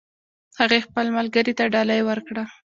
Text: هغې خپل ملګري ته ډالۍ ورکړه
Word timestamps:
هغې 0.59 0.79
خپل 0.87 1.05
ملګري 1.17 1.53
ته 1.57 1.65
ډالۍ 1.73 2.01
ورکړه 2.05 2.43